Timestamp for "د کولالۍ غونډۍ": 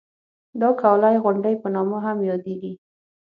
0.59-1.55